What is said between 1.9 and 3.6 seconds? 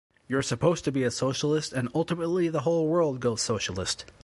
ultimately the whole world goes